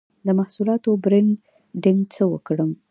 د 0.25 0.27
محصولاتو 0.39 0.89
برنډینګ 1.03 1.99
څنګه 2.13 2.25
وکړم؟ 2.31 2.71